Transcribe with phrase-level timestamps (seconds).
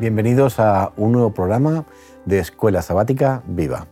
[0.00, 1.84] Bienvenidos a un nuevo programa
[2.24, 3.86] de Escuela Sabática Viva.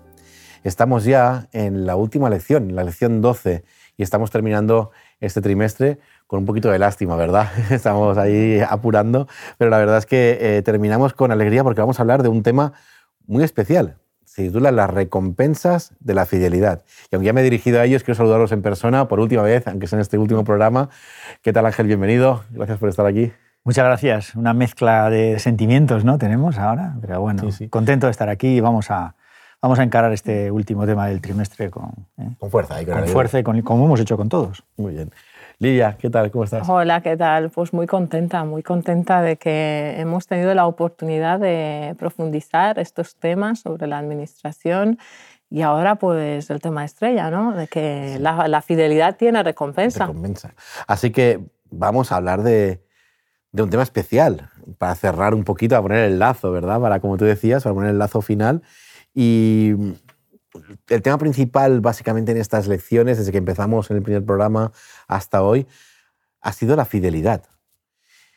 [0.64, 3.62] Estamos ya en la última lección, la lección 12,
[3.98, 4.90] y estamos terminando
[5.20, 7.50] este trimestre con un poquito de lástima, ¿verdad?
[7.70, 12.02] Estamos ahí apurando, pero la verdad es que eh, terminamos con alegría porque vamos a
[12.02, 12.72] hablar de un tema
[13.26, 13.98] muy especial.
[14.24, 16.84] Se titula Las recompensas de la fidelidad.
[17.10, 19.66] Y aunque ya me he dirigido a ellos, quiero saludarlos en persona por última vez,
[19.66, 20.88] aunque sea en este último programa.
[21.42, 21.86] ¿Qué tal Ángel?
[21.86, 22.44] Bienvenido.
[22.50, 23.30] Gracias por estar aquí.
[23.68, 24.34] Muchas gracias.
[24.34, 26.16] Una mezcla de sentimientos, ¿no?
[26.16, 29.14] Tenemos ahora, pero bueno, contento de estar aquí y vamos a,
[29.60, 32.30] vamos a encarar este último tema del trimestre con, ¿eh?
[32.38, 32.80] con fuerza.
[32.80, 34.64] Y con, fuerza y con, como hemos hecho con todos.
[34.78, 35.10] Muy bien.
[35.58, 36.30] Lidia, ¿qué tal?
[36.30, 36.66] ¿Cómo estás?
[36.66, 37.50] Hola, ¿qué tal?
[37.50, 43.60] Pues muy contenta, muy contenta de que hemos tenido la oportunidad de profundizar estos temas
[43.60, 44.98] sobre la administración
[45.50, 47.52] y ahora pues el tema estrella, ¿no?
[47.52, 50.06] De que la, la, fidelidad tiene recompensa.
[50.06, 50.54] Recompensa.
[50.86, 52.80] Así que vamos a hablar de,
[53.58, 56.80] de un tema especial, para cerrar un poquito, a poner el lazo, ¿verdad?
[56.80, 58.62] Para, como tú decías, para poner el lazo final.
[59.14, 59.72] Y
[60.88, 64.72] el tema principal, básicamente, en estas lecciones, desde que empezamos en el primer programa
[65.08, 65.66] hasta hoy,
[66.40, 67.42] ha sido la fidelidad.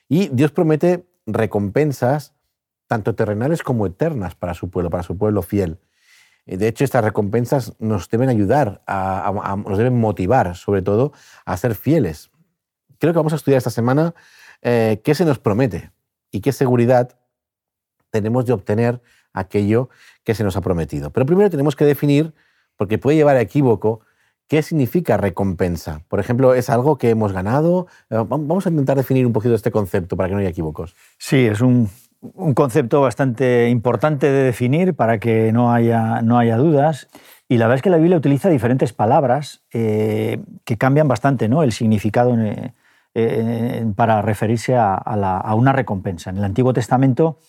[0.10, 2.34] Y Dios promete recompensas
[2.88, 5.80] tanto terrenales como eternas para su pueblo, para su pueblo fiel.
[6.48, 11.14] De hecho, estas recompensas nos deben ayudar, nos deben motivar, sobre todo,
[11.46, 12.32] a ser fieles.
[12.98, 14.16] Creo que vamos a estudiar esta semana
[14.62, 15.92] eh, qué se nos promete
[16.32, 17.18] y qué seguridad
[18.12, 19.02] tenemos de obtener
[19.34, 19.90] aquello
[20.24, 21.12] que se nos ha prometido.
[21.12, 22.34] Pero primero tenemos que definir,
[22.76, 24.02] porque puede llevar a equívoco,
[24.48, 26.04] qué significa recompensa.
[26.10, 27.88] Por ejemplo, ¿es algo que hemos ganado?
[28.10, 30.96] Eh, vamos a intentar definir un poquito este concepto para que no haya equívocos.
[31.18, 31.90] Sí, es un,
[32.54, 37.08] concepto bastante importante de definir para que no haya, no haya dudas.
[37.48, 41.64] Y la verdad es que la Biblia utiliza diferentes palabras eh, que cambian bastante ¿no?
[41.64, 42.74] el significado en,
[43.14, 46.30] eh, para referirse a, una recompensa.
[46.30, 47.40] En el Antiguo Testamento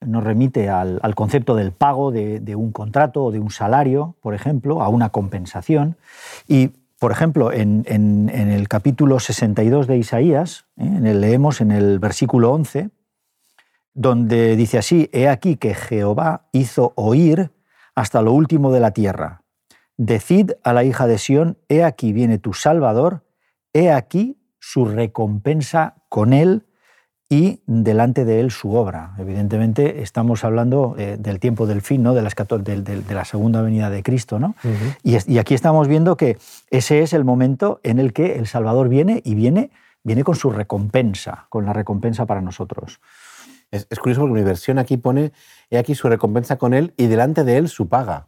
[0.00, 4.82] nos remite al, concepto del pago de, un contrato o de un salario, por ejemplo,
[4.82, 5.96] a una compensación.
[6.46, 11.14] Y, por ejemplo, en, el capítulo 62 de Isaías, ¿eh?
[11.14, 12.90] leemos en el versículo 11,
[13.94, 17.50] donde dice así, He aquí que Jehová hizo oír
[17.94, 19.42] hasta lo último de la tierra.
[19.96, 23.24] Decid a la hija de Sión, He aquí viene tu Salvador,
[23.72, 24.37] he aquí
[24.70, 26.66] su recompensa con él
[27.30, 29.14] y delante de él su obra.
[29.18, 32.12] Evidentemente estamos hablando eh, del tiempo del fin, ¿no?
[32.12, 34.38] de, las, de, la segunda venida de Cristo.
[34.38, 34.54] ¿no?
[35.02, 36.36] y, aquí estamos viendo que
[36.70, 39.70] ese es el momento en el que el Salvador viene y viene,
[40.04, 43.00] viene con su recompensa, con la recompensa para nosotros.
[43.70, 45.32] Es, curioso porque mi versión aquí pone,
[45.70, 48.27] he aquí su recompensa con él y delante de él su paga.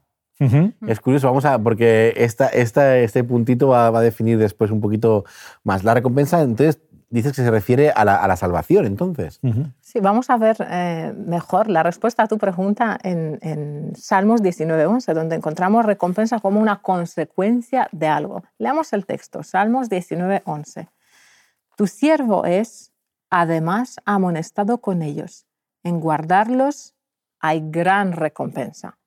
[0.86, 5.24] Es curioso, vamos a, porque esta, esta, este puntito va, a definir después un poquito
[5.64, 5.84] más.
[5.84, 6.80] La recompensa, entonces,
[7.10, 9.38] dices que se refiere a la, salvación, entonces.
[9.80, 15.12] Sí, vamos a ver eh, mejor la respuesta a tu pregunta en, en Salmos 19.11,
[15.12, 18.42] donde encontramos recompensa como una consecuencia de algo.
[18.58, 20.88] Leamos el texto, Salmos 19.11.
[21.76, 22.92] Tu siervo es,
[23.28, 25.46] además, amonestado con ellos.
[25.82, 26.94] En guardarlos
[27.40, 28.99] hay gran recompensa.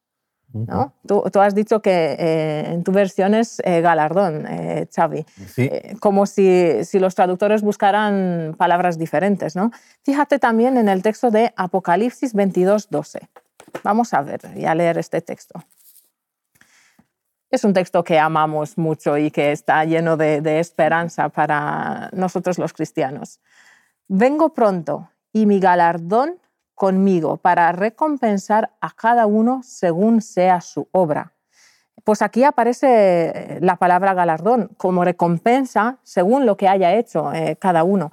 [0.53, 0.93] ¿No?
[1.05, 5.25] Tú, has dicho que eh, en tu versión es eh, galardón, eh, Xavi,
[5.99, 9.55] como si, los traductores buscaran palabras diferentes.
[9.55, 9.71] ¿no?
[10.03, 13.19] Fíjate también en el texto de Apocalipsis 22, 12.
[13.83, 15.59] Vamos a ver y a leer este texto.
[17.49, 22.73] Es un texto que amamos mucho y que está lleno de esperanza para nosotros los
[22.73, 23.39] cristianos.
[24.07, 26.39] Vengo pronto y mi galardón
[26.83, 31.31] conmigo para recompensar a cada uno según sea su obra.
[32.03, 37.85] Pues aquí aparece la palabra galardón como recompensa según lo que haya hecho eh, cada
[37.85, 38.11] uno.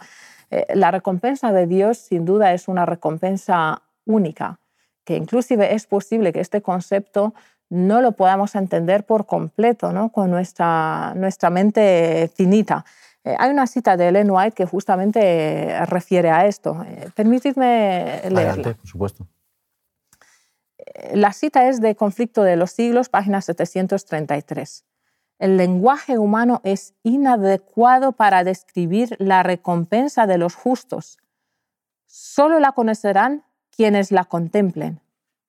[0.53, 4.61] Eh, la recompensa de Dios sin duda es una recompensa única,
[5.03, 7.35] que inclusive es posible que este concepto
[7.71, 10.11] no lo podamos entender por completo, ¿no?
[10.13, 12.85] con nuestra, nuestra mente finita.
[13.25, 16.85] Eh, hay una cita de Ellen White que justamente eh, refiere a esto.
[16.87, 18.75] Eh, permitidme leerla.
[18.75, 19.27] por supuesto.
[21.13, 24.85] La cita es de Conflicto de los Siglos, página 733.
[25.39, 31.19] El lenguaje humano es inadecuado para describir la recompensa de los justos.
[32.07, 35.01] Solo la conocerán quienes la contemplen.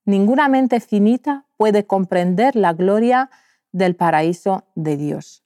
[0.06, 3.30] Ninguna mente finita puede comprender la gloria
[3.72, 5.44] del paraíso de Dios.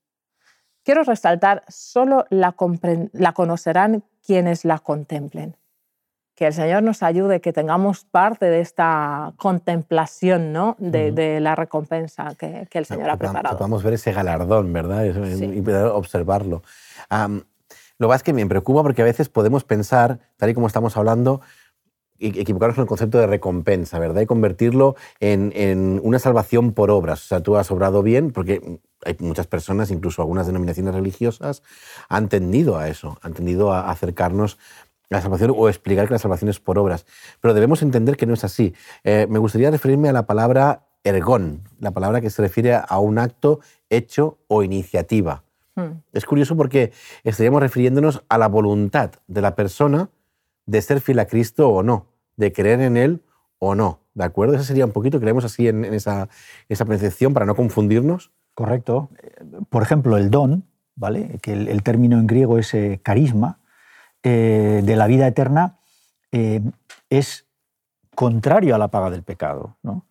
[0.85, 5.57] Quiero resaltar, solo la, conocerán quienes la contemplen.
[6.35, 10.75] Que el Señor nos ayude, que tengamos parte de esta contemplación ¿no?
[10.77, 13.57] de, la recompensa que, el Señor ha preparado.
[13.57, 15.05] Podamos ver ese galardón, ¿verdad?
[15.05, 16.61] Y poder observarlo.
[17.97, 20.95] lo que es que me preocupa porque a veces podemos pensar, tal y como estamos
[20.97, 21.41] hablando,
[22.19, 24.21] equivocarnos con el concepto de recompensa, ¿verdad?
[24.21, 27.25] Y convertirlo en, en, una salvación por obras.
[27.25, 31.63] O sea, tú has obrado bien, porque hay muchas personas, incluso algunas denominaciones religiosas,
[32.09, 34.57] han tendido a eso, han tendido a acercarnos
[35.09, 37.05] a la salvación o explicar que la salvación es por obras.
[37.41, 38.73] Pero debemos entender que no es así.
[39.03, 43.19] Eh, me gustaría referirme a la palabra ergón, la palabra que se refiere a un
[43.19, 43.59] acto,
[43.89, 45.43] hecho o iniciativa.
[45.75, 46.01] Hmm.
[46.13, 46.91] Es curioso porque
[47.23, 50.09] estaríamos refiriéndonos a la voluntad de la persona
[50.65, 53.21] de ser fiel a Cristo o no, de creer en Él
[53.59, 53.99] o no.
[54.13, 54.55] ¿De acuerdo?
[54.55, 56.29] Esa sería un poquito, creemos así en, esa,
[56.69, 58.31] esa percepción para no confundirnos.
[58.53, 59.09] Correcto.
[59.69, 60.63] Por ejemplo, el don,
[60.95, 61.39] ¿vale?
[61.41, 63.59] que el, término en griego es eh, carisma,
[64.23, 65.77] eh, de la vida eterna,
[66.31, 66.61] eh,
[67.09, 67.45] es
[68.15, 69.77] contrario a la paga del pecado.
[69.83, 70.05] ¿no?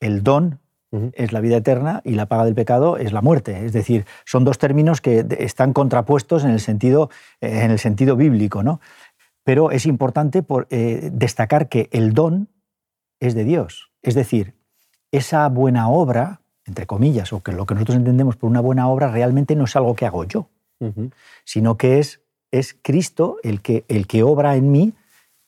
[0.00, 0.58] el don
[0.90, 3.66] es la vida eterna y la paga del pecado es la muerte.
[3.66, 8.16] Es decir, son dos términos que están contrapuestos en el sentido, eh, en el sentido
[8.16, 8.62] bíblico.
[8.62, 8.80] ¿no?
[9.48, 12.50] Pero es importante eh, destacar que el don
[13.18, 13.90] es de Dios.
[14.02, 14.52] Es decir,
[15.10, 19.10] esa buena obra, entre comillas, o que lo que nosotros entendemos por una buena obra,
[19.10, 20.50] realmente no es algo que hago yo,
[21.44, 24.92] sino que es, es Cristo el que, el que obra en mí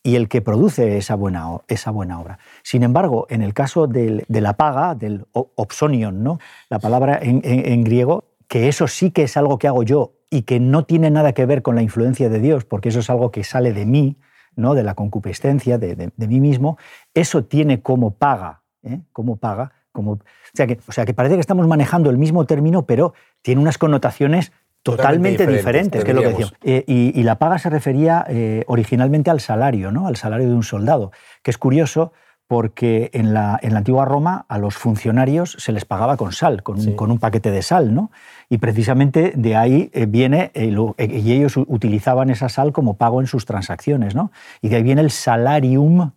[0.02, 2.38] y el que produce esa buena, esa buena obra.
[2.62, 6.38] Sin embargo, en el caso de la paga, del opsonion, ¿no?
[6.70, 10.61] la palabra en, griego, que eso sí que es algo que hago yo y que
[10.61, 13.44] no tiene nada que ver con la influencia de Dios, porque eso es algo que
[13.44, 14.17] sale de mí,
[14.55, 14.75] ¿no?
[14.75, 16.79] de la concupiscencia, de, mí mismo,
[17.15, 19.00] eso tiene como paga, ¿eh?
[19.12, 20.21] como paga, como, o,
[20.55, 23.12] sea que, o sea que parece que estamos manejando el mismo término, pero
[23.43, 26.55] tiene unas connotaciones totalmente, diferentes, que es lo que decíamos.
[26.62, 30.06] Eh, y, la paga se refería eh, originalmente al salario, ¿no?
[30.06, 31.11] al salario de un soldado,
[31.43, 32.12] que es curioso
[32.50, 36.64] porque en la, en la, antigua Roma a los funcionarios se les pagaba con sal,
[36.64, 36.81] con,
[37.12, 38.11] un paquete de sal, ¿no?
[38.49, 43.47] Y precisamente de ahí eh, viene, y ellos utilizaban esa sal como pago en sus
[43.47, 44.32] transacciones, ¿no?
[44.62, 46.11] Y de ahí viene el salarium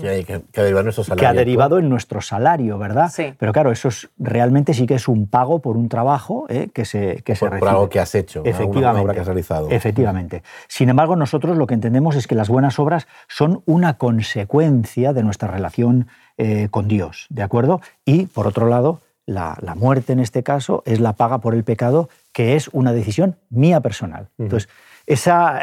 [0.00, 1.20] que, ha derivado nuestro salario.
[1.20, 3.10] Que ha derivado en nuestro salario, ¿verdad?
[3.12, 3.34] Sí.
[3.38, 6.68] Pero claro, eso es, realmente sí que es un pago por un trabajo ¿eh?
[6.72, 8.90] que se, que por, se Por algo que has hecho, Efectivamente.
[8.90, 9.70] una obra que has realizado.
[9.70, 10.42] Efectivamente.
[10.68, 15.22] Sin embargo, nosotros lo que entendemos es que las buenas obras son una consecuencia de
[15.22, 17.80] nuestra relación eh, con Dios, ¿de acuerdo?
[18.04, 21.64] Y, por otro lado, la, la, muerte en este caso es la paga por el
[21.64, 24.28] pecado, que es una decisión mía personal.
[24.38, 24.68] Entonces,
[25.06, 25.60] esa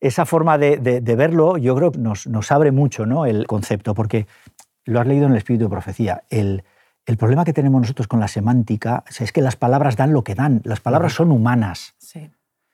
[0.00, 3.26] esa forma de, verlo yo creo que nos, nos, abre mucho ¿no?
[3.26, 4.26] el concepto, porque
[4.84, 6.24] lo has leído en el espíritu de profecía.
[6.30, 6.64] El,
[7.06, 10.34] el problema que tenemos nosotros con la semántica es que las palabras dan lo que
[10.34, 11.94] dan, las palabras son humanas.
[11.98, 12.30] Sí.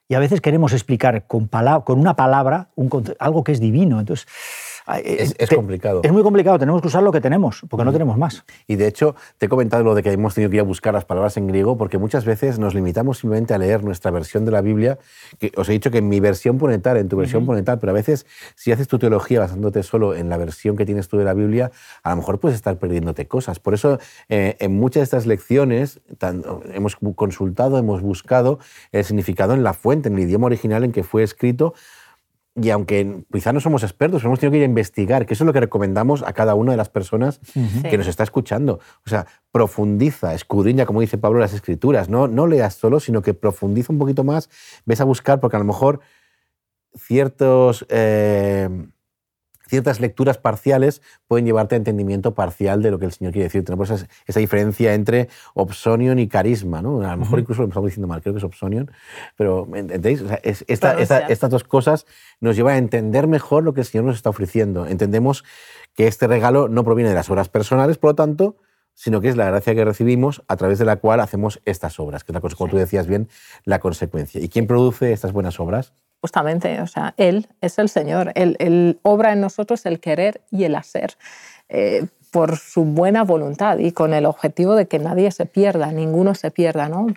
[0.08, 1.48] Y a veces queremos explicar con,
[1.84, 4.00] con una palabra un, algo que es divino.
[4.00, 4.26] Entonces,
[5.04, 6.00] es, es complicado.
[6.02, 8.44] Es muy complicado, tenemos que usar lo que tenemos, porque no tenemos más.
[8.66, 10.94] Y de hecho, te he comentado lo de que hemos tenido que ir a buscar
[10.94, 14.50] las palabras en griego, porque muchas veces nos limitamos simplemente a leer nuestra versión de
[14.50, 14.98] la Biblia,
[15.38, 17.78] que os he dicho que en mi versión pone tal, en tu versión pone tal,
[17.78, 21.16] pero a veces si haces tu teología basándote solo en la versión que tienes tú
[21.16, 21.70] de la Biblia,
[22.02, 23.58] a lo mejor puedes estar perdiéndote cosas.
[23.58, 26.00] Por eso, eh, en muchas de estas lecciones
[26.72, 28.58] hemos consultado, hemos buscado
[28.90, 31.74] el significado en la fuente, en el idioma original en que fue escrito,
[32.54, 35.46] y aunque quizá no somos expertos, hemos tenido que ir a investigar, que eso es
[35.46, 37.40] lo que recomendamos a cada una de las personas
[37.88, 38.78] que nos está escuchando.
[39.06, 42.10] O sea, profundiza, escudriña, como dice Pablo, las escrituras.
[42.10, 44.50] No, no leas solo, sino que profundiza un poquito más,
[44.84, 46.00] ves a buscar, porque a lo mejor
[46.94, 47.86] ciertos...
[47.88, 48.68] Eh,
[49.72, 53.64] ciertas lecturas parciales pueden llevarte a entendimiento parcial de lo que el Señor quiere decir.
[53.64, 57.00] Tenemos esa, esa diferencia entre obsonion y carisma, ¿no?
[57.00, 58.90] A lo mejor incluso lo estamos diciendo mal, creo que es obsonion,
[59.34, 60.22] pero ¿entendéis?
[60.42, 62.04] estas dos cosas
[62.38, 64.86] nos llevan a entender mejor lo que el Señor nos está ofreciendo.
[64.86, 65.42] Entendemos
[65.94, 68.56] que este regalo no proviene de las obras personales, por lo tanto,
[68.92, 72.24] sino que es la gracia que recibimos a través de la cual hacemos estas obras,
[72.24, 73.30] que es, la, como tú decías bien,
[73.64, 74.38] la consecuencia.
[74.38, 75.94] ¿Y quién produce estas buenas obras?
[76.22, 80.76] Justamente, o sea, Él es el Señor, Él, obra en nosotros el querer y el
[80.76, 81.16] hacer.
[81.68, 86.34] Eh, por su buena voluntad y con el objetivo de que nadie se pierda, ninguno
[86.34, 87.08] se pierda, ¿no?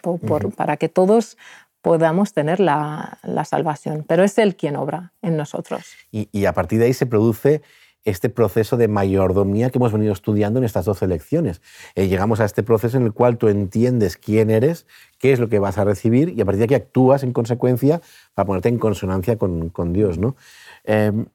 [0.58, 1.38] Para que todos
[1.82, 4.04] podamos tener la, salvación.
[4.08, 5.86] Pero es Él quien obra en nosotros.
[6.12, 7.62] y, a partir de ahí se produce
[8.06, 11.62] este proceso de mayordomía que hemos venido estudiando en estas 12 lecciones.
[11.96, 14.86] Eh, llegamos a este proceso en el cual tú entiendes quién eres,
[15.18, 18.02] qué es lo que vas a recibir y a partir de aquí actúas en consecuencia
[18.36, 20.20] para ponerte en consonancia con, Dios.
[20.20, 20.36] ¿no?
[20.84, 21.26] Em,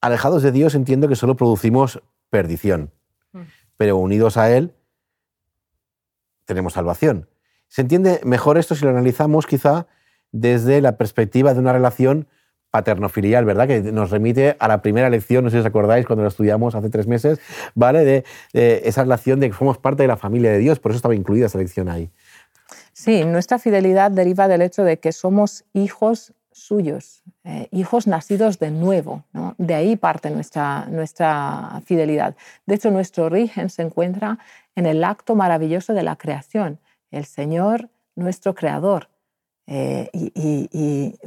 [0.00, 2.90] alejados de Dios entiendo que solo producimos perdición,
[3.32, 3.40] mm.
[3.76, 4.74] pero unidos a Él
[6.44, 7.28] tenemos salvación.
[7.68, 9.86] Se entiende mejor esto si lo analizamos quizá
[10.32, 12.26] desde la perspectiva de una relación
[12.70, 13.66] paterno-filial, ¿verdad?
[13.66, 16.74] Que nos remite a la primera lección, no sé si os acordáis, cuando lo estudiamos
[16.74, 17.40] hace tres meses,
[17.74, 18.04] ¿vale?
[18.04, 18.24] De,
[18.84, 21.46] esa relación de que somos parte de la familia de Dios, por eso estaba incluida
[21.46, 22.10] esa lección ahí.
[22.92, 28.70] Sí, nuestra fidelidad deriva del hecho de que somos hijos suyos, eh, hijos nacidos de
[28.70, 29.24] nuevo.
[29.32, 29.54] ¿no?
[29.58, 32.36] De ahí parte nuestra, nuestra fidelidad.
[32.66, 34.38] De hecho, nuestro origen se encuentra
[34.74, 36.78] en el acto maravilloso de la creación.
[37.10, 39.08] El Señor, nuestro Creador.
[39.66, 41.18] Eh, y,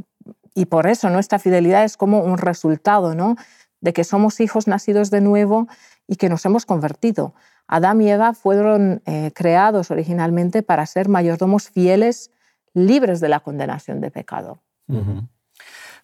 [0.65, 3.36] por eso nuestra fidelidad es como un resultado ¿no?
[3.81, 5.67] de que somos hijos nacidos de nuevo
[6.07, 7.33] y que nos hemos convertido.
[7.67, 12.31] Adán y Eva fueron eh, creados originalmente para ser mayordomos fieles,
[12.74, 14.60] libres de la condenación de pecado.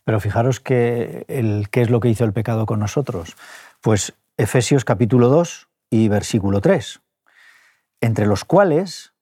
[0.03, 3.36] Pero fijaros que el, qué es lo que hizo el pecado con nosotros.
[3.82, 7.01] Pues Efesios capítulo 2 y versículo 3,
[8.01, 9.13] entre los cuales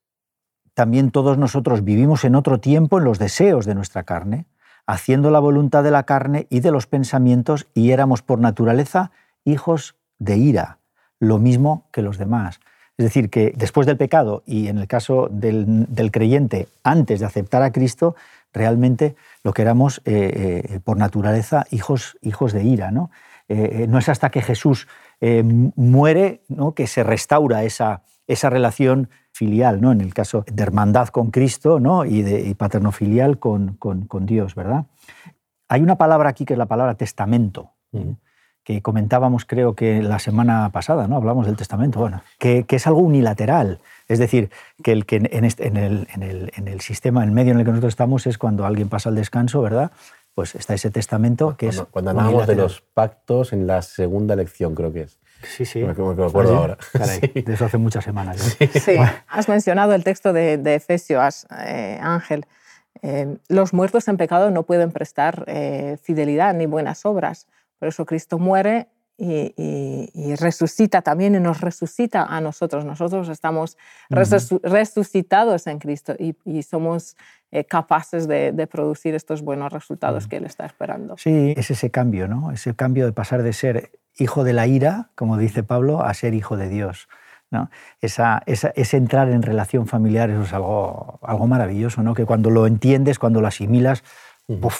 [0.73, 4.45] también todos nosotros vivimos en otro tiempo en los deseos de nuestra carne,
[4.87, 9.11] haciendo la voluntad de la carne y de los pensamientos, y éramos por naturaleza
[9.43, 10.79] hijos de ira,
[11.19, 12.59] lo mismo que los demás.
[12.97, 17.61] Es decir, que después del pecado y en el caso del, creyente, antes de aceptar
[17.61, 18.15] a Cristo,
[18.53, 22.89] realmente lo que éramos eh, eh, por naturaleza hijos, hijos de ira.
[22.89, 23.11] ¿no?
[23.49, 24.87] Eh, no es hasta que Jesús
[25.19, 26.73] muere ¿no?
[26.73, 29.91] que se restaura esa, esa relación filial, ¿no?
[29.91, 32.05] en el caso de hermandad con Cristo ¿no?
[32.05, 34.85] y, de, paterno-filial con, con, Dios, ¿verdad?
[35.69, 37.71] Hay una palabra aquí que es la palabra testamento,
[38.63, 41.17] que comentábamos creo que la semana pasada, ¿no?
[41.17, 43.79] hablamos del testamento, bueno, que, que es algo unilateral.
[44.07, 44.49] Es decir,
[44.83, 47.53] que, el, que en, este, en, el, en, el, en, el, sistema, en el medio
[47.53, 49.91] en el que nosotros estamos, es cuando alguien pasa al descanso, ¿verdad?
[50.33, 51.81] Pues está ese testamento que es.
[51.91, 55.19] Cuando hablábamos de los pactos en la segunda lección, creo que es.
[55.43, 55.79] Sí, sí.
[55.79, 56.77] Me, me acuerdo ¿Ah, ahora.
[57.33, 58.57] De eso hace muchas semanas.
[58.59, 58.95] Sí,
[59.27, 62.45] has mencionado el texto de, de Efesios, eh, Ángel.
[63.01, 67.47] Eh, los muertos en pecado no pueden prestar eh, fidelidad ni buenas obras.
[67.79, 68.87] Por eso Cristo muere
[69.19, 72.85] y, resucita también y nos resucita a nosotros.
[72.85, 73.77] Nosotros estamos
[74.09, 77.15] resucitados en Cristo y, somos
[77.67, 81.17] capaces de, producir estos buenos resultados que Él está esperando.
[81.17, 82.51] Sí, es ese cambio, ¿no?
[82.51, 86.33] Ese cambio de pasar de ser hijo de la ira, como dice Pablo, a ser
[86.33, 87.07] hijo de Dios.
[87.49, 87.69] ¿no?
[88.01, 92.13] Esa, ese entrar en relación familiar eso es algo, algo maravilloso, ¿no?
[92.13, 94.03] que cuando lo entiendes, cuando lo asimilas,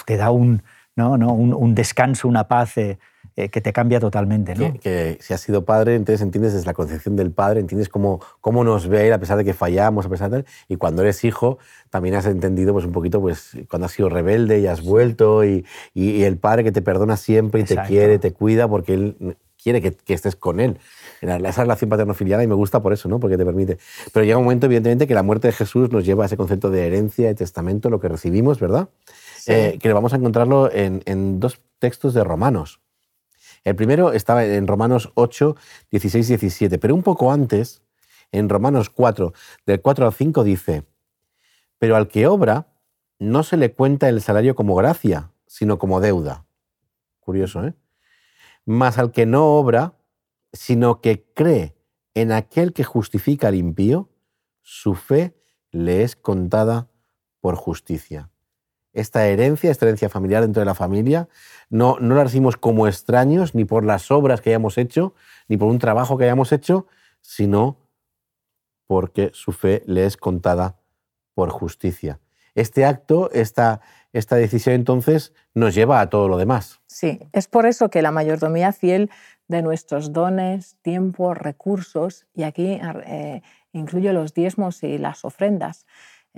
[0.05, 0.63] te da un,
[0.95, 1.17] ¿no?
[1.17, 1.31] ¿no?
[1.33, 2.99] Un, descanso, una paz eh,
[3.39, 4.55] eh, que te cambia totalmente.
[4.55, 4.73] ¿no?
[4.79, 8.63] Que, si has sido padre, entonces entiendes desde la concepción del padre, entiendes cómo, cómo
[8.63, 11.59] nos ve él a pesar de que fallamos, a pesar de y cuando eres hijo
[11.91, 15.67] también has entendido pues, un poquito pues, cuando has sido rebelde y has vuelto y,
[15.93, 19.83] y, el padre que te perdona siempre y te quiere, te cuida porque él quiere
[19.83, 20.79] que, que estés con él.
[21.21, 23.19] Esa relación paterno-filial y me gusta por eso, ¿no?
[23.19, 23.77] porque te permite.
[24.13, 26.71] Pero llega un momento, evidentemente, que la muerte de Jesús nos lleva a ese concepto
[26.71, 28.89] de herencia, de testamento, lo que recibimos, ¿verdad?
[29.45, 32.79] Eh, que vamos a encontrarlo en, en dos textos de Romanos.
[33.67, 35.57] El primero estaba en Romanos 8,
[35.91, 37.83] 16 17, pero un poco antes,
[38.31, 39.33] en Romanos 4,
[39.65, 40.85] del 4 al 5 dice,
[41.77, 42.67] pero al que obra
[43.19, 46.45] no se le cuenta el salario como gracia, sino como deuda.
[47.19, 47.73] Curioso, ¿eh?
[48.63, 49.97] Más al que no obra,
[50.53, 51.75] sino que cree
[52.13, 54.09] en aquel que justifica al impío,
[54.61, 55.35] su fe
[55.71, 56.89] le es contada
[57.41, 58.31] por justicia
[58.97, 61.29] esta herencia, esta herencia familiar dentro de la familia,
[61.69, 65.13] no, no la recibimos como extraños, ni por las obras que hayamos hecho,
[65.47, 66.87] ni por un trabajo que hayamos hecho,
[67.21, 67.77] sino
[68.87, 70.79] porque su fe le es contada
[71.33, 72.19] por justicia.
[72.55, 73.81] Este acto, esta,
[74.13, 76.79] esta decisión entonces nos lleva a todo lo demás.
[76.87, 79.11] Sí, es por eso que la mayordomía fiel
[79.47, 85.85] de nuestros dones, tiempo, recursos, y aquí eh, incluye los diezmos y las ofrendas,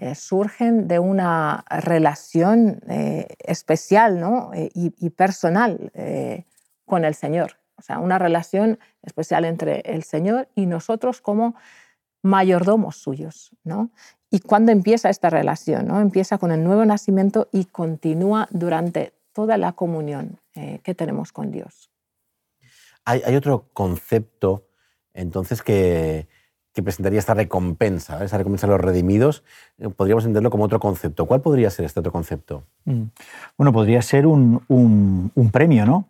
[0.02, 4.50] eh, surgen de una relación eh, especial ¿no?
[4.54, 5.92] Eh, y, personal
[6.86, 7.58] con el Señor.
[7.76, 11.56] O sea, una relación especial entre el Señor y nosotros como
[12.22, 13.52] mayordomos suyos.
[13.66, 13.90] ¿no?
[14.30, 15.88] ¿Y cuándo empieza esta relación?
[15.88, 16.00] ¿no?
[16.00, 21.90] Empieza con el nuevo nacimiento y continúa durante toda la comunión que tenemos con Dios.
[23.04, 24.66] Hay, hay otro concepto
[25.14, 26.28] entonces que,
[26.80, 29.44] que presentaría esta recompensa, esa recompensa a los redimidos,
[29.80, 31.26] eh, podríamos entenderlo como otro concepto.
[31.26, 32.64] ¿Cuál podría ser este otro concepto?
[32.86, 33.04] Mm.
[33.58, 34.62] Bueno, podría ser un,
[35.52, 36.08] premio, ¿no?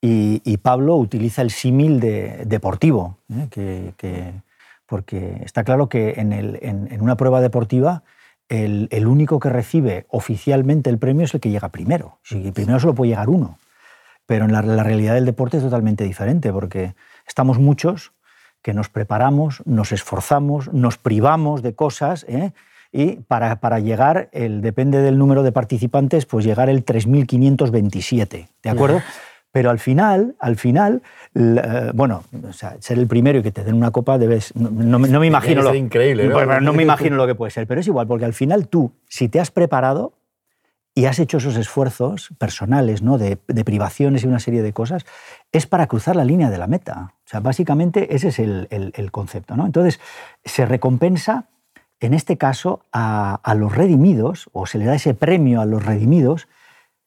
[0.00, 3.48] Y, Pablo utiliza el símil de, deportivo, ¿eh?
[3.96, 4.32] que,
[4.86, 8.02] porque está claro que en, una prueba deportiva
[8.48, 12.18] el, único que recibe oficialmente el premio es el que llega primero.
[12.22, 13.58] Si primero solo puede llegar uno.
[14.26, 16.94] Pero en la realidad del deporte es totalmente diferente, porque
[17.26, 18.12] estamos muchos
[18.62, 22.52] que nos preparamos, nos esforzamos, nos privamos de cosas, ¿eh?
[22.92, 28.70] y para, para, llegar, el, depende del número de participantes, pues llegar el 3.527, ¿de
[28.70, 29.02] acuerdo?
[29.50, 31.02] Pero al final, al final,
[31.34, 35.62] eh, bueno, ser el primero y que te den una copa debes, no, me imagino
[35.62, 36.60] lo, increíble, ¿no?
[36.60, 39.28] no me imagino lo que puede ser, pero es igual porque al final tú, si
[39.28, 40.14] te has preparado,
[40.94, 43.16] y has hecho esos esfuerzos personales, ¿no?
[43.16, 45.06] de, privaciones y una serie de cosas,
[45.50, 47.14] es para cruzar la línea de la meta.
[47.24, 49.56] O sea, básicamente ese es el, concepto.
[49.56, 49.64] ¿no?
[49.64, 50.00] Entonces,
[50.44, 51.48] se recompensa,
[52.00, 56.48] en este caso, a, los redimidos, o se le da ese premio a los redimidos,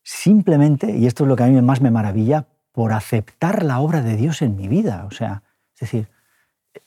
[0.02, 4.02] simplemente, y esto es lo que a mí más me maravilla, por aceptar la obra
[4.02, 5.06] de Dios en mi vida.
[5.08, 5.44] O sea,
[5.76, 6.10] es decir,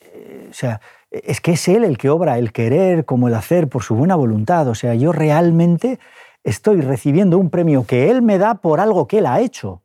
[0.00, 3.68] eh, o sea, es que es Él el que obra el querer como el hacer
[3.68, 4.68] por su buena voluntad.
[4.68, 5.98] O sea, yo realmente
[6.44, 9.82] estoy recibiendo un premio que Él me da por algo que Él ha hecho.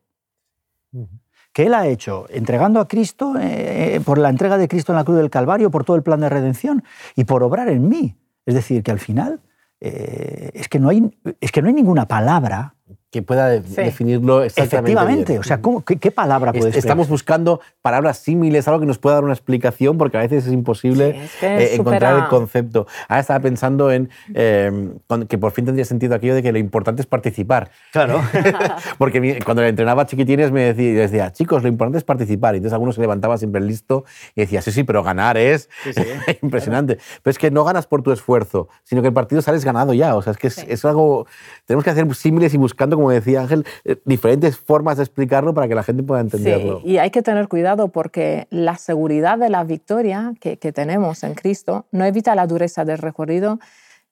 [1.51, 5.03] Que Él ha hecho, entregando a Cristo, eh, por la entrega de Cristo en la
[5.03, 6.83] cruz del Calvario, por todo el plan de redención
[7.15, 8.15] y por obrar en mí.
[8.45, 9.41] Es decir, que al final
[9.79, 12.75] eh, es, que no hay, es que no hay ninguna palabra
[13.13, 14.91] que pueda definirlo exactamente.
[14.91, 19.23] Efectivamente, o sea, qué, palabra puedes Estamos buscando palabras símiles, algo que nos pueda dar
[19.23, 22.87] una explicación, porque a veces es imposible eh, encontrar el concepto.
[23.07, 24.97] Ahora estaba pensando en em,
[25.29, 27.69] que por fin tendría sentido aquello de que lo importante es participar.
[27.91, 28.19] Claro.
[28.97, 32.55] porque cuando le entrenaba chiquitines me decía, decía, chicos, lo importante es participar.
[32.55, 34.05] Y entonces algunos se levantaba siempre listo
[34.35, 35.69] y decía, sí, sí, pero ganar es
[36.41, 36.97] impresionante.
[37.21, 40.15] Pero es que no ganas por tu esfuerzo, sino que el partido sales ganado ya.
[40.15, 41.27] O sea, es que es, es algo.
[41.67, 45.67] Tenemos que hacer símiles y buscando como decía Ángel, eh, diferentes formas de explicarlo para
[45.67, 46.81] que la gente pueda entenderlo.
[46.81, 51.35] Sí, y hay que tener cuidado porque la seguridad de la victoria que, tenemos en
[51.35, 53.59] Cristo no evita la dureza del recorrido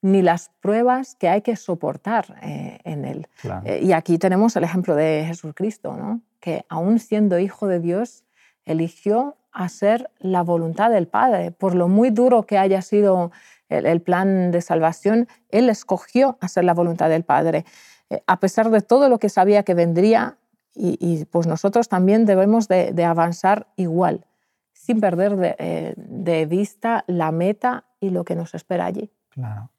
[0.02, 3.28] ni las pruebas que hay que soportar eh, en él.
[3.66, 6.22] Eh, y aquí tenemos el ejemplo de Jesucristo, ¿no?
[6.40, 8.24] que aún siendo hijo de Dios,
[8.66, 11.52] eligió hacer la voluntad del Padre.
[11.52, 13.32] Por lo muy duro que haya sido
[13.70, 17.66] el, el plan de salvación, Él escogió hacer la voluntad del Padre.
[18.12, 20.38] Eh, a pesar de todo lo que sabía que vendría,
[20.74, 24.26] y, pues nosotros también debemos de, avanzar igual,
[24.74, 29.12] sin perder eh, de, vista la meta y lo que nos espera allí.
[29.30, 29.70] Claro.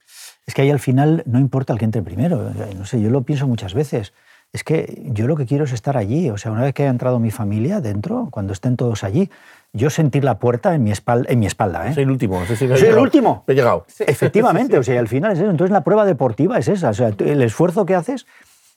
[0.46, 2.50] Es que ahí al final no importa el que entre primero.
[2.76, 4.12] No sé, yo lo pienso muchas veces.
[4.52, 6.28] Es que yo lo que quiero es estar allí.
[6.28, 9.30] O sea, una vez que haya entrado mi familia dentro, cuando estén todos allí,
[9.72, 11.30] yo sentir la puerta en mi espalda.
[11.30, 11.94] En mi espalda ¿eh?
[11.94, 12.44] Soy el último.
[12.44, 13.44] Soy el último.
[13.46, 13.86] He llegado.
[13.98, 15.50] Efectivamente, o sea, al final es eso.
[15.50, 16.90] Entonces la prueba deportiva es esa.
[16.90, 18.26] O sea, el esfuerzo que haces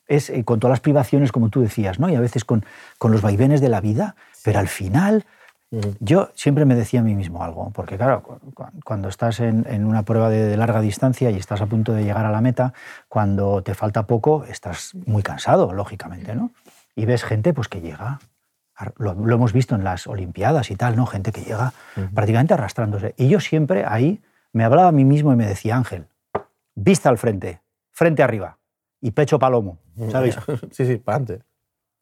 [0.07, 2.09] es eh, con todas las privaciones, como tú decías, ¿no?
[2.09, 2.65] y a veces con,
[2.97, 5.25] con los vaivenes de la vida, pero al final
[5.99, 8.39] yo siempre me decía a mí mismo algo, porque claro,
[8.83, 12.25] cuando estás en, en una prueba de, larga distancia y estás a punto de llegar
[12.25, 12.73] a la meta,
[13.09, 16.51] cuando te falta poco, estás muy cansado, lógicamente, ¿no?
[16.95, 18.19] Y ves gente pues, que llega
[18.97, 21.05] lo, hemos visto en las Olimpiadas y tal, ¿no?
[21.05, 21.73] Gente que llega
[22.13, 23.13] prácticamente arrastrándose.
[23.17, 26.07] Y yo siempre ahí me hablaba a mí mismo y me decía, Ángel,
[26.75, 27.61] vista al frente,
[27.91, 28.57] frente arriba
[29.01, 29.79] y pecho palomo,
[30.11, 30.37] ¿sabéis?
[30.71, 31.45] sí, sí, para adelante.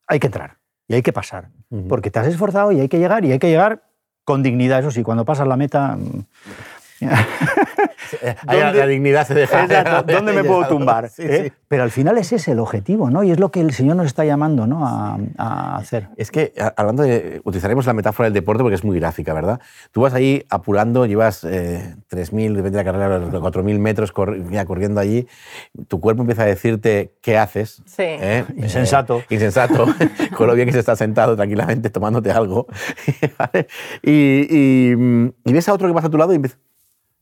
[0.07, 0.57] Hay que entrar
[0.88, 1.49] y hay que pasar,
[1.88, 3.83] porque te has esforzado y hay que llegar y hay que llegar
[4.25, 5.97] con dignidad, eso sí, cuando pasas la meta...
[8.47, 10.04] La dignidad se deja.
[10.04, 11.10] ¿Dónde me puedo tumbar?
[11.17, 11.52] ¿Eh?
[11.67, 13.23] Pero al final ese es el objetivo, ¿no?
[13.23, 14.86] Y es lo que el Señor nos está llamando ¿no?
[14.86, 16.10] a, hacer.
[16.17, 17.41] Es que, hablando de.
[17.43, 19.60] Utilizaremos la metáfora del deporte porque es muy gráfica, ¿verdad?
[19.91, 25.28] Tú vas ahí apurando, llevas 3.000, depende de la carrera, 4.000 metros corriendo allí.
[25.88, 27.82] Tu cuerpo empieza a decirte qué haces.
[27.86, 28.04] Sí.
[28.04, 28.45] ¿eh?
[28.58, 29.23] Insensato.
[29.30, 29.88] insensato.
[30.36, 32.67] con lo bien que se está sentado tranquilamente tomándote algo.
[34.02, 36.58] y, y, ves a otro que pasa a tu lado y empieza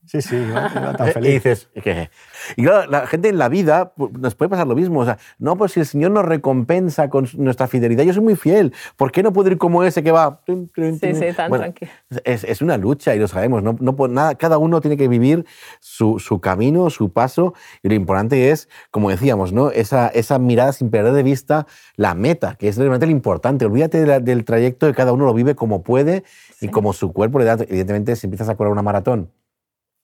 [0.06, 1.28] Sí, sí, iba tan feliz.
[1.28, 2.10] Y dices, ¿qué?
[2.56, 5.00] Y claro, la gente en la vida pues, nos puede pasar lo mismo.
[5.00, 8.36] O sea, no, pues si el Señor nos recompensa con nuestra fidelidad, yo soy muy
[8.36, 8.74] fiel.
[8.96, 10.40] ¿Por qué no puedo ir como ese que va?
[10.46, 11.90] Sí, sí, tan tranquilo.
[12.24, 13.62] Es, es, una lucha y lo sabemos.
[13.62, 15.46] No, no, nada, cada uno tiene que vivir
[15.80, 17.54] su, su, camino, su paso.
[17.82, 19.70] Y lo importante es, como decíamos, ¿no?
[19.70, 23.66] esa, esa mirada sin perder de vista la meta, que es realmente lo importante.
[23.66, 26.24] Olvídate del trayecto que cada uno lo vive como puede
[26.60, 27.52] y como su cuerpo le da.
[27.52, 29.30] Evidentemente, si empiezas a correr una maratón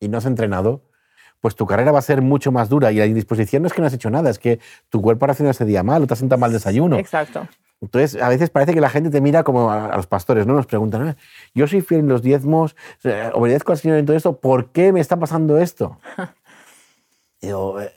[0.01, 0.83] y no has entrenado,
[1.41, 2.93] pues tu carrera va a ser mucho más dura.
[2.93, 4.59] Y la indisposición no es que no has hecho nada, es que
[4.89, 6.99] tu cuerpo ha reaccionado ese día mal o te has sentado mal desayuno.
[6.99, 7.47] Exacto.
[7.81, 10.55] Entonces, a veces parece que la gente te mira como a, los pastores, ¿no?
[10.55, 11.17] Nos preguntan,
[11.55, 12.75] yo soy fiel en los diezmos,
[13.35, 15.99] obedezco al Señor en todo esto, ¿por qué me está pasando esto?
[17.41, 17.93] Digo, eh,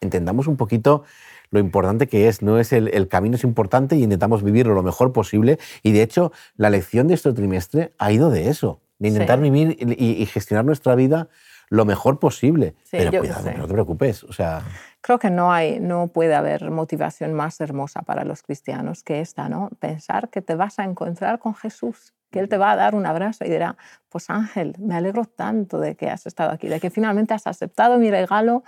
[0.00, 1.04] entendamos un poquito
[1.50, 5.12] lo importante que es, no es el, camino es importante y intentamos vivirlo lo mejor
[5.12, 5.58] posible.
[5.82, 9.76] Y de hecho, la lección de este trimestre ha ido de eso de intentar vivir
[9.98, 11.28] y, gestionar nuestra vida
[11.68, 12.74] lo mejor posible.
[12.90, 14.24] Pero cuidado, no te preocupes.
[14.24, 14.62] O sea...
[15.00, 19.48] Creo que no, hay, no puede haber motivación más hermosa para los cristianos que esta,
[19.48, 19.70] ¿no?
[19.80, 23.06] Pensar que te vas a encontrar con Jesús, que Él te va a dar un
[23.06, 23.76] abrazo y dirá,
[24.08, 27.98] pues Ángel, me alegro tanto de que has estado aquí, de que finalmente has aceptado
[27.98, 28.62] mi regalo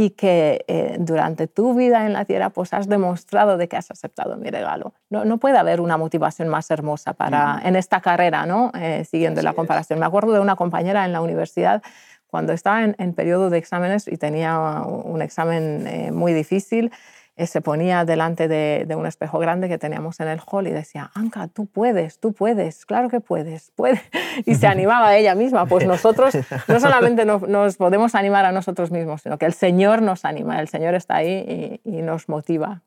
[0.00, 3.90] y que eh, durante tu vida en la tierra pues has demostrado de que has
[3.90, 4.94] aceptado mi regalo.
[5.10, 8.72] No, no puede haber una motivación más hermosa para, en esta carrera, ¿no?
[8.74, 9.98] Eh, siguiendo la comparación.
[9.98, 11.82] Me acuerdo de una compañera en la universidad
[12.28, 16.90] cuando estaba en, en periodo de exámenes y tenía un examen eh, muy difícil
[17.46, 21.48] se ponía delante de, un espejo grande que teníamos en el hall y decía, Anka,
[21.48, 24.00] tú puedes, tú puedes, claro que puedes, puedes.
[24.46, 25.66] Y se animaba a ella misma.
[25.66, 26.34] Pues nosotros
[26.68, 30.68] no solamente nos, podemos animar a nosotros mismos, sino que el Señor nos anima, el
[30.68, 32.82] Señor está ahí y, nos motiva.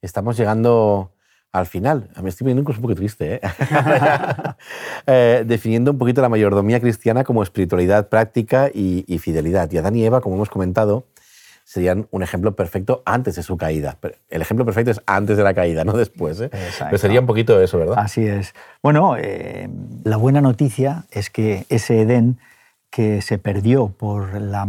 [0.00, 1.12] Estamos llegando
[1.52, 2.10] al final.
[2.14, 3.40] A mí estoy viendo incluso un poco triste, ¿eh?
[5.06, 9.70] Eh, definiendo un poquito la mayordomía cristiana como espiritualidad práctica y, y, fidelidad.
[9.72, 11.06] Y Adán y Eva, como hemos comentado,
[11.72, 13.96] serían un ejemplo perfecto antes de su caída.
[14.28, 16.38] El ejemplo perfecto es antes de la caída, no después.
[16.42, 16.50] ¿eh?
[16.78, 17.94] Pero sería un poquito eso, ¿verdad?
[17.98, 18.54] Así es.
[18.82, 19.70] Bueno, eh,
[20.04, 22.38] la buena noticia es que ese Edén
[22.90, 24.66] que se perdió por la,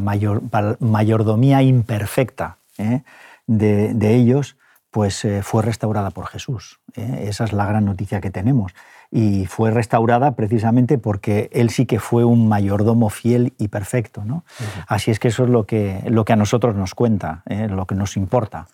[0.00, 0.40] mayor,
[0.80, 3.02] mayordomía imperfecta ¿eh?
[3.46, 4.56] de, ellos,
[4.90, 6.80] pues fue restaurada por Jesús.
[6.94, 8.72] Esa es la gran noticia que tenemos
[9.10, 14.24] y fue restaurada precisamente porque él sí que fue un mayordomo fiel y perfecto.
[14.24, 14.44] ¿no?
[14.88, 17.68] Así es que eso es lo que, lo que a nosotros nos cuenta, ¿eh?
[17.68, 18.68] lo que nos importa.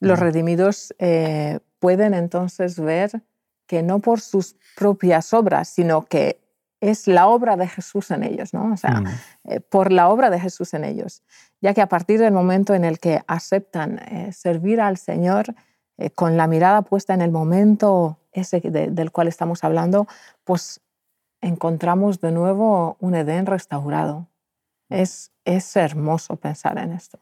[0.00, 3.22] Los redimidos eh, pueden entonces ver
[3.66, 6.40] que no por sus propias obras, sino que
[6.80, 8.72] es la obra de Jesús en ellos, ¿no?
[8.72, 9.06] O sea, mm.
[9.44, 11.22] eh, por la obra de Jesús en ellos,
[11.60, 14.00] ya que a partir del momento en el que aceptan
[14.32, 15.56] servir al Señor
[16.14, 20.06] con la mirada puesta en el momento ese del cual estamos hablando,
[20.44, 20.80] pues
[21.40, 24.28] encontramos de nuevo un Edén restaurado.
[24.88, 27.18] Es, es hermoso pensar en esto.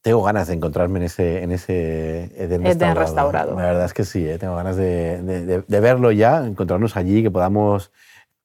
[0.00, 3.56] Tengo ganas de encontrarme en ese, en ese Edén, restaurado.
[3.56, 4.38] La verdad es que sí, ¿eh?
[4.38, 7.92] tengo ganas de, de, de, verlo ya, encontrarnos allí, que podamos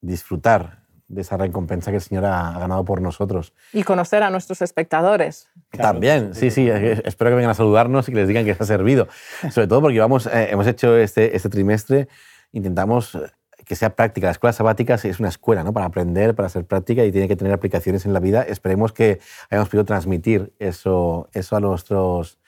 [0.02, 3.54] disfrutar de esa recompensa que el Señor ha, ganado por nosotros.
[3.72, 5.50] Y conocer a nuestros espectadores.
[5.72, 8.66] También, sí, sí, espero que vengan a saludarnos y que les digan que se ha
[8.66, 9.08] servido.
[9.52, 12.08] Sobre todo porque vamos, eh, hemos hecho este, este trimestre,
[12.52, 13.20] intentamos eh,
[13.66, 14.28] que sea práctica.
[14.28, 15.74] La escuela sabática es una escuela ¿no?
[15.74, 18.44] para aprender, para ser práctica y tiene que tener aplicaciones en la vida.
[18.44, 22.40] Esperemos que hayamos podido transmitir eso, eso a, nuestros,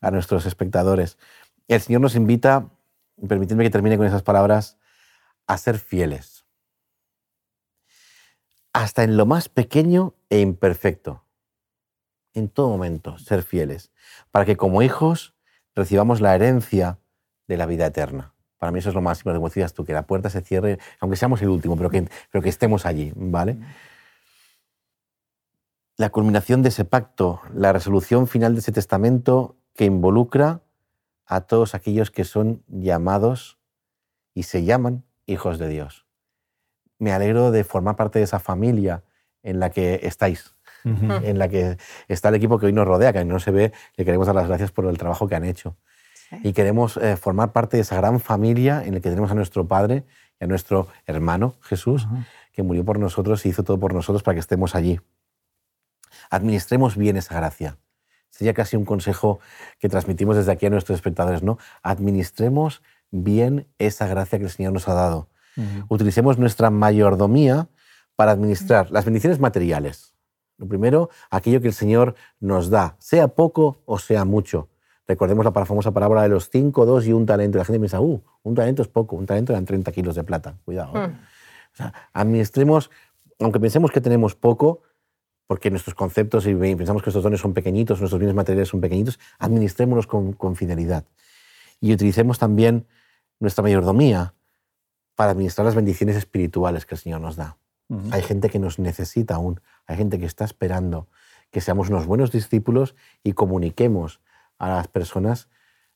[0.00, 1.18] a nuestros espectadores.
[1.68, 2.68] El Señor nos invita,
[3.28, 4.78] permitidme que termine con esas palabras,
[5.46, 6.39] a ser fieles
[8.72, 11.24] hasta en lo más pequeño e imperfecto.
[12.32, 13.90] En todo momento, ser fieles,
[14.30, 15.34] para que como hijos
[15.74, 16.98] recibamos la herencia
[17.48, 18.34] de la vida eterna.
[18.58, 21.16] Para mí eso es lo máximo, como decías tú, que la puerta se cierre, aunque
[21.16, 23.58] seamos el último, pero que, pero que estemos allí, ¿vale?
[25.96, 30.62] La culminación de ese pacto, la resolución final de ese testamento que involucra
[31.26, 33.58] a todos aquellos que son llamados
[34.34, 36.09] y se llaman hijos de Dios
[37.00, 39.02] me alegro de formar parte de esa familia
[39.42, 43.24] en la que estáis, en la que está el equipo que hoy nos rodea, que
[43.24, 45.76] no se ve, le queremos dar las gracias por el trabajo que han hecho.
[46.44, 49.66] Y queremos eh, formar parte de esa gran familia en la que tenemos a nuestro
[49.66, 50.04] Padre
[50.38, 52.06] y a nuestro hermano Jesús,
[52.52, 55.00] que murió por nosotros y hizo todo por nosotros para que estemos allí.
[56.28, 57.78] Administremos bien esa gracia.
[58.28, 59.40] Sería casi un consejo
[59.78, 61.58] que transmitimos desde aquí a nuestros espectadores, ¿no?
[61.82, 65.29] Administremos bien esa gracia que el Señor nos ha dado
[65.88, 67.68] utilicemos nuestra mayordomía
[68.16, 70.14] para administrar las bendiciones materiales.
[70.58, 74.68] Lo primero, aquello que el Señor nos da, sea poco o sea mucho.
[75.08, 77.58] Recordemos la famosa parábola de los cinco, dos y un talento.
[77.58, 80.56] La gente piensa, uh, un talento es poco, un talento eran 30 kilos de plata.
[80.64, 80.92] Cuidado.
[81.02, 81.08] ¿eh?
[81.08, 81.82] Mm.
[82.12, 82.90] administremos,
[83.38, 84.82] aunque pensemos que tenemos poco,
[85.46, 89.18] porque nuestros conceptos y pensamos que estos dones son pequeñitos, nuestros bienes materiales son pequeñitos,
[89.38, 91.04] administrémonos con, con fidelidad.
[91.80, 92.86] Y utilicemos también
[93.40, 94.34] nuestra mayordomía
[95.20, 97.58] para administrar las bendiciones espirituales que el Señor nos da.
[98.10, 101.08] Hay gente que nos necesita aún, hay gente que está esperando
[101.50, 104.22] que seamos unos buenos discípulos y comuniquemos
[104.58, 105.50] a las personas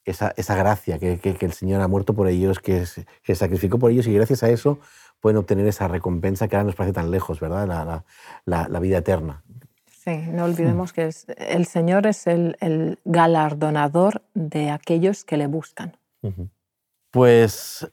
[0.04, 2.84] esa, esa gracia, que, que, el Señor ha muerto por ellos, que,
[3.22, 4.78] que sacrificó por ellos y gracias a eso
[5.20, 7.66] pueden obtener esa recompensa que ahora nos parece tan lejos, ¿verdad?
[7.66, 8.04] La,
[8.44, 9.42] la, la, vida eterna.
[9.86, 11.08] Sí, no olvidemos que
[11.38, 15.96] el Señor es el, el, galardonador de aquellos que le buscan.
[17.10, 17.90] Pues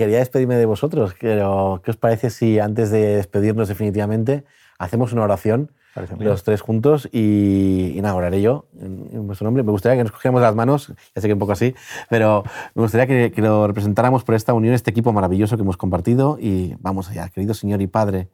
[0.00, 4.44] quería despedirme de vosotros, pero ¿qué os parece si antes de despedirnos definitivamente
[4.78, 5.72] hacemos una oración
[6.18, 9.62] los tres juntos y, oraré yo en, vuestro nombre.
[9.62, 11.74] Me gustaría que nos cogiéramos las manos, ya sé que un poco así,
[12.08, 15.76] pero me gustaría que, que, lo representáramos por esta unión, este equipo maravilloso que hemos
[15.76, 18.30] compartido y vamos allá, querido Señor y Padre,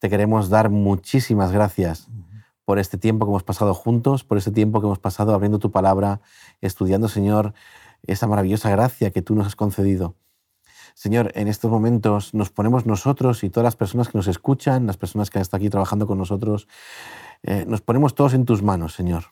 [0.00, 2.08] te queremos dar muchísimas gracias
[2.66, 5.70] por este tiempo que hemos pasado juntos, por este tiempo que hemos pasado abriendo tu
[5.70, 6.20] palabra,
[6.60, 7.54] estudiando, Señor,
[8.06, 10.14] esa maravillosa gracia que tú nos has concedido.
[10.98, 14.96] Señor, en estos momentos nos ponemos nosotros y todas las personas que nos escuchan, las
[14.96, 16.66] personas que están aquí trabajando con nosotros,
[17.44, 19.26] eh, nos ponemos todos en tus manos, Señor,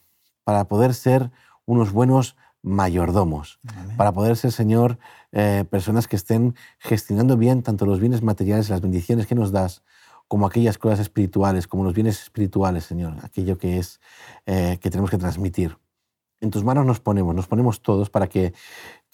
[0.45, 1.33] para poder ser
[1.65, 3.59] unos buenos mayordomos,
[3.97, 5.01] para poder ser, Señor,
[5.33, 9.83] eh, personas que estén gestionando bien tanto los bienes materiales, las bendiciones que nos das,
[10.29, 14.01] como aquellas cosas espirituales, como los bienes espirituales, Señor, aquello que es
[14.47, 15.77] eh, que tenemos que transmitir.
[16.41, 18.53] En tus manos nos ponemos, nos ponemos todos para que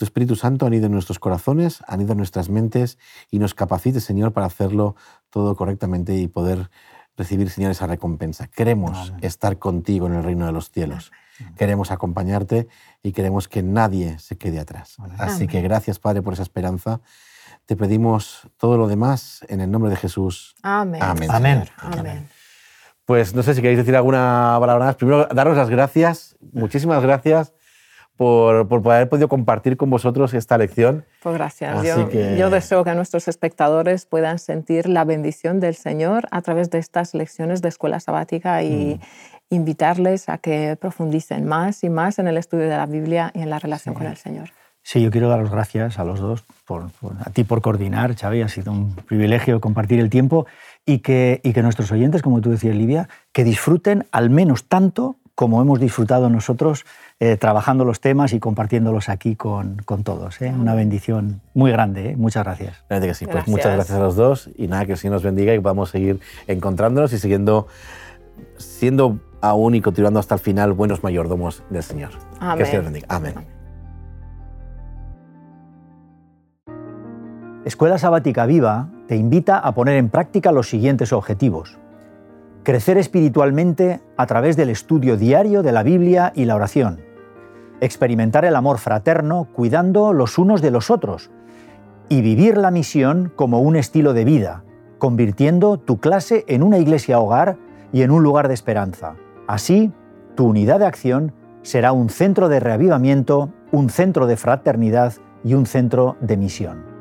[0.03, 2.99] tu Espíritu Santo anide en nuestros corazones, anide en nuestras mentes
[3.31, 4.97] y nos capacite, Señor, para hacerlo
[5.31, 6.71] todo correctamente y poder
[7.17, 8.49] recibir, Señor, esa recompensa.
[8.49, 11.13] Queremos estar contigo en el reino de los cielos.
[11.57, 12.67] Queremos acompañarte
[13.01, 14.97] y queremos que nadie se quede atrás.
[15.19, 17.01] Así que gracias, Padre, por esa esperanza.
[17.67, 20.57] Te pedimos todo lo demás en el nombre de Jesús.
[20.65, 21.01] Amén.
[21.01, 21.31] Amén.
[21.31, 21.69] Amén.
[21.77, 22.29] Amén.
[23.05, 24.97] Pues no sé si queréis decir alguna palabra más.
[24.97, 26.35] Primero, daros las gracias.
[26.53, 27.53] Muchísimas gracias
[28.17, 31.05] por, por haber podido compartir con vosotros esta lección.
[31.23, 31.83] Pues gracias.
[31.83, 36.71] Yo, que- yo deseo que nuestros espectadores puedan sentir la bendición del Señor a través
[36.71, 39.01] de estas lecciones de escuela sabática y
[39.51, 39.55] Mm.
[39.55, 43.51] invitarles a que profundicen más y más en el estudio de la Biblia y en
[43.51, 44.51] la relación con el Señor.
[44.85, 48.43] Sí, yo quiero daros gracias a los dos, por, por- a ti por coordinar, Xavi,
[48.43, 50.47] ha sido un privilegio compartir el tiempo
[50.85, 55.17] y que, y que nuestros oyentes, como tú decías, Livia, que disfruten al menos tanto
[55.35, 56.85] como hemos disfrutado nosotros
[57.21, 60.41] eh, trabajando los temas y compartiéndolos aquí con, con todos.
[60.43, 60.53] ¿eh?
[60.57, 62.11] Una bendición muy grande.
[62.11, 62.17] ¿eh?
[62.17, 62.85] Muchas gracias.
[62.89, 63.25] Realmente que sí.
[63.25, 63.57] Pues Gracias.
[63.57, 66.21] muchas gracias a los dos y nada, que el Señor nos bendiga y podamos seguir
[66.47, 67.67] encontrándonos y siguiendo
[68.57, 72.11] siendo aún y continuando hasta el final buenos mayordomos del Señor.
[72.57, 72.93] Que el Señor Amén.
[72.93, 73.07] bendiga.
[73.09, 73.35] Amén.
[77.65, 81.79] Escuela Sabática Viva te invita a poner en práctica los siguientes objetivos.
[82.65, 87.01] Crecer espiritualmente a través del estudio diario de la Biblia y la oración.
[87.81, 91.33] Experimentar el amor fraterno cuidando los unos de los otros.
[92.09, 94.63] Y vivir la misión como un estilo de vida,
[94.99, 97.57] convirtiendo tu clase en una iglesia hogar
[97.93, 99.17] y en un lugar de esperanza.
[99.49, 99.91] Así,
[100.37, 105.67] tu unidad de acción será un centro de reavivamiento, un centro de fraternidad y un
[105.67, 106.92] centro de misión.